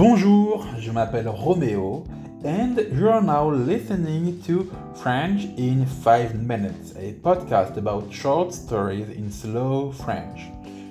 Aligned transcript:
Bonjour, 0.00 0.64
je 0.78 0.90
m'appelle 0.90 1.28
Romeo 1.28 2.04
and 2.42 2.80
you 2.90 3.10
are 3.10 3.20
now 3.20 3.50
listening 3.50 4.40
to 4.40 4.72
French 4.94 5.44
in 5.58 5.84
5 5.84 6.36
Minutes, 6.36 6.94
a 6.96 7.12
podcast 7.22 7.76
about 7.76 8.10
short 8.10 8.54
stories 8.54 9.10
in 9.10 9.30
slow 9.30 9.92
French. 9.92 10.40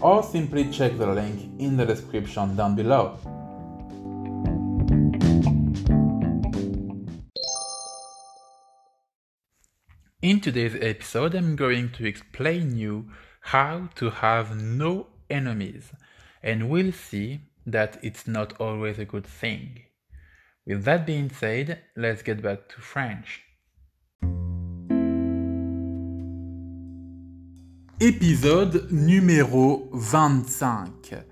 or 0.00 0.22
simply 0.22 0.70
check 0.70 0.96
the 0.98 1.06
link 1.06 1.50
in 1.58 1.76
the 1.76 1.84
description 1.84 2.56
down 2.56 2.74
below. 2.74 3.18
In 10.22 10.40
today's 10.40 10.74
episode, 10.80 11.34
I'm 11.34 11.56
going 11.56 11.90
to 11.90 12.06
explain 12.06 12.78
you 12.78 13.04
how 13.52 13.90
to 13.96 14.08
have 14.08 14.56
no 14.56 15.08
enemies, 15.28 15.92
and 16.42 16.70
we'll 16.70 16.92
see 16.92 17.42
that 17.66 17.98
it's 18.02 18.26
not 18.26 18.58
always 18.58 18.98
a 18.98 19.04
good 19.04 19.26
thing. 19.26 19.82
With 20.66 20.84
that 20.84 21.04
being 21.04 21.28
said, 21.28 21.82
let's 21.98 22.22
get 22.22 22.40
back 22.40 22.66
to 22.70 22.80
French. 22.80 23.42
Épisode 28.00 28.88
numéro 28.90 29.90
25. 29.92 31.26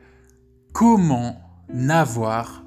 Comment 0.75 1.41
n'avoir 1.71 2.63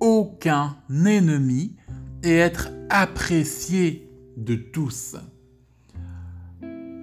aucun 0.00 0.76
ennemi 0.90 1.76
et 2.24 2.38
être 2.38 2.70
apprécié 2.90 4.08
de 4.36 4.56
tous. 4.56 5.14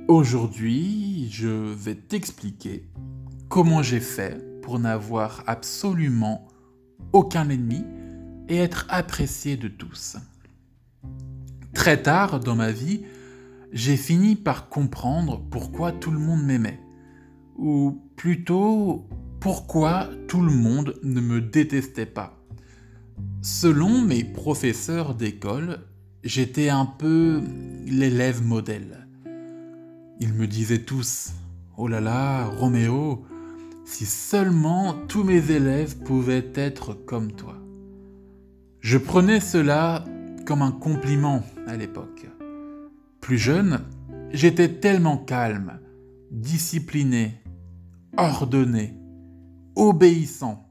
Aujourd'hui, 0.08 1.28
je 1.30 1.50
vais 1.50 1.96
t'expliquer 1.96 2.88
comment 3.50 3.82
j'ai 3.82 4.00
fait 4.00 4.62
pour 4.62 4.80
n'avoir 4.80 5.44
absolument 5.48 6.48
aucun 7.12 7.50
ennemi 7.50 7.84
et 8.48 8.56
être 8.56 8.86
apprécié 8.88 9.58
de 9.58 9.68
tous. 9.68 10.16
Très 11.74 12.02
tard 12.02 12.40
dans 12.40 12.56
ma 12.56 12.72
vie, 12.72 13.02
j'ai 13.74 13.98
fini 13.98 14.38
par 14.38 14.70
comprendre 14.70 15.42
pourquoi 15.52 15.92
tout 15.92 16.12
le 16.12 16.20
monde 16.20 16.44
m'aimait, 16.46 16.80
ou 17.58 18.02
plutôt 18.16 19.10
pourquoi 19.42 20.08
tout 20.30 20.42
le 20.42 20.54
monde 20.54 20.98
ne 21.04 21.20
me 21.20 21.42
détestait 21.42 22.06
pas. 22.06 22.42
Selon 23.42 24.02
mes 24.02 24.24
professeurs 24.24 25.16
d'école, 25.16 25.80
j'étais 26.24 26.70
un 26.70 26.86
peu 26.86 27.42
l'élève 27.86 28.42
modèle. 28.42 29.07
Ils 30.20 30.34
me 30.34 30.48
disaient 30.48 30.84
tous 30.84 31.34
Oh 31.78 31.88
là 31.88 32.02
là, 32.02 32.46
Roméo, 32.46 33.26
si 33.86 34.06
seulement 34.06 34.96
tous 35.08 35.24
mes 35.24 35.52
élèves 35.52 35.98
pouvaient 35.98 36.52
être 36.56 36.94
comme 36.94 37.32
toi. 37.32 37.56
Je 38.80 38.98
prenais 38.98 39.40
cela 39.40 40.06
comme 40.46 40.62
un 40.62 40.72
compliment 40.72 41.44
à 41.68 41.78
l'époque. 41.78 42.26
Plus 43.22 43.38
jeune, 43.38 43.82
j'étais 44.32 44.80
tellement 44.80 45.18
calme, 45.18 45.80
discipliné, 46.32 47.42
ordonné, 48.18 48.96
obéissant, 49.76 50.68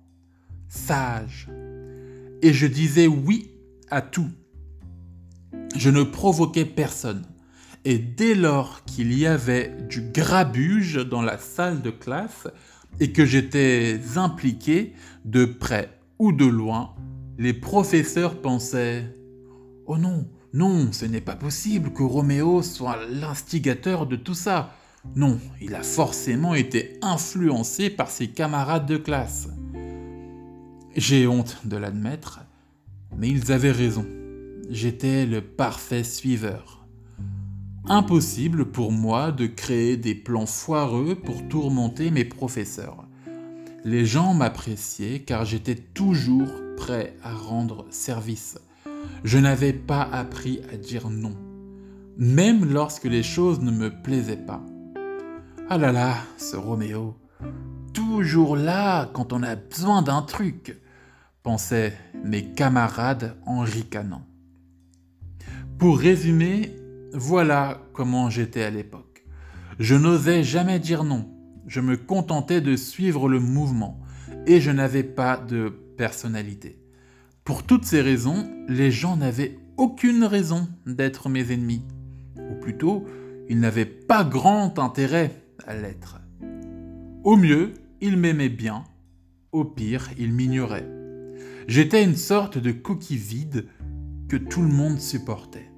sage, 0.68 1.48
et 2.42 2.52
je 2.52 2.66
disais 2.66 3.06
oui 3.06 3.52
à 3.90 4.02
tout. 4.02 4.30
Je 5.76 5.90
ne 5.90 6.02
provoquais 6.02 6.64
personne. 6.64 7.24
Et 7.88 7.98
dès 7.98 8.34
lors 8.34 8.82
qu'il 8.84 9.16
y 9.16 9.28
avait 9.28 9.70
du 9.88 10.00
grabuge 10.00 10.96
dans 11.08 11.22
la 11.22 11.38
salle 11.38 11.82
de 11.82 11.90
classe 11.90 12.48
et 12.98 13.12
que 13.12 13.24
j'étais 13.24 14.00
impliqué 14.16 14.92
de 15.24 15.44
près 15.44 15.96
ou 16.18 16.32
de 16.32 16.46
loin, 16.46 16.96
les 17.38 17.52
professeurs 17.52 18.42
pensaient⁇ 18.42 19.02
Oh 19.86 19.98
non, 19.98 20.26
non, 20.52 20.90
ce 20.90 21.04
n'est 21.04 21.20
pas 21.20 21.36
possible 21.36 21.92
que 21.92 22.02
Roméo 22.02 22.60
soit 22.60 22.98
l'instigateur 23.08 24.08
de 24.08 24.16
tout 24.16 24.34
ça. 24.34 24.74
Non, 25.14 25.38
il 25.60 25.76
a 25.76 25.84
forcément 25.84 26.56
été 26.56 26.98
influencé 27.02 27.88
par 27.88 28.10
ses 28.10 28.26
camarades 28.26 28.86
de 28.86 28.96
classe. 28.96 29.46
J'ai 30.96 31.28
honte 31.28 31.58
de 31.64 31.76
l'admettre, 31.76 32.40
mais 33.16 33.28
ils 33.28 33.52
avaient 33.52 33.70
raison. 33.70 34.04
J'étais 34.70 35.24
le 35.24 35.40
parfait 35.40 36.02
suiveur. 36.02 36.85
Impossible 37.88 38.64
pour 38.64 38.90
moi 38.90 39.30
de 39.30 39.46
créer 39.46 39.96
des 39.96 40.16
plans 40.16 40.46
foireux 40.46 41.14
pour 41.14 41.46
tourmenter 41.46 42.10
mes 42.10 42.24
professeurs. 42.24 43.06
Les 43.84 44.04
gens 44.04 44.34
m'appréciaient 44.34 45.20
car 45.20 45.44
j'étais 45.44 45.76
toujours 45.76 46.50
prêt 46.76 47.14
à 47.22 47.32
rendre 47.32 47.86
service. 47.90 48.58
Je 49.22 49.38
n'avais 49.38 49.72
pas 49.72 50.02
appris 50.02 50.62
à 50.72 50.76
dire 50.76 51.10
non, 51.10 51.36
même 52.18 52.64
lorsque 52.64 53.04
les 53.04 53.22
choses 53.22 53.60
ne 53.60 53.70
me 53.70 53.90
plaisaient 54.02 54.36
pas. 54.36 54.66
Ah 55.70 55.78
là 55.78 55.92
là, 55.92 56.16
ce 56.38 56.56
Roméo, 56.56 57.16
toujours 57.94 58.56
là 58.56 59.08
quand 59.12 59.32
on 59.32 59.44
a 59.44 59.54
besoin 59.54 60.02
d'un 60.02 60.22
truc, 60.22 60.76
pensaient 61.44 61.96
mes 62.24 62.52
camarades 62.52 63.36
en 63.46 63.60
ricanant. 63.60 64.26
Pour 65.78 66.00
résumer, 66.00 66.74
voilà 67.16 67.80
comment 67.94 68.28
j'étais 68.28 68.62
à 68.62 68.70
l'époque. 68.70 69.24
Je 69.78 69.94
n'osais 69.94 70.44
jamais 70.44 70.78
dire 70.78 71.02
non. 71.02 71.28
Je 71.66 71.80
me 71.80 71.96
contentais 71.96 72.60
de 72.60 72.76
suivre 72.76 73.28
le 73.28 73.40
mouvement 73.40 74.00
et 74.46 74.60
je 74.60 74.70
n'avais 74.70 75.02
pas 75.02 75.38
de 75.38 75.68
personnalité. 75.96 76.78
Pour 77.44 77.62
toutes 77.62 77.84
ces 77.84 78.02
raisons, 78.02 78.48
les 78.68 78.90
gens 78.90 79.16
n'avaient 79.16 79.58
aucune 79.76 80.24
raison 80.24 80.68
d'être 80.86 81.28
mes 81.28 81.52
ennemis. 81.52 81.82
Ou 82.50 82.54
plutôt, 82.60 83.06
ils 83.48 83.60
n'avaient 83.60 83.86
pas 83.86 84.22
grand 84.22 84.78
intérêt 84.78 85.42
à 85.66 85.74
l'être. 85.74 86.20
Au 87.24 87.36
mieux, 87.36 87.72
ils 88.00 88.16
m'aimaient 88.16 88.48
bien. 88.48 88.84
Au 89.52 89.64
pire, 89.64 90.10
ils 90.18 90.32
m'ignoraient. 90.32 90.88
J'étais 91.66 92.04
une 92.04 92.16
sorte 92.16 92.58
de 92.58 92.72
coquille 92.72 93.16
vide 93.16 93.66
que 94.28 94.36
tout 94.36 94.62
le 94.62 94.68
monde 94.68 95.00
supportait. 95.00 95.70